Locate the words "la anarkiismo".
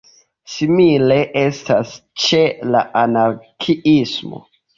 2.77-4.43